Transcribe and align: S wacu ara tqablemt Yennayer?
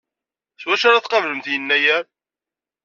S 0.61 0.63
wacu 0.67 0.85
ara 0.87 1.03
tqablemt 1.03 1.47
Yennayer? 1.51 2.03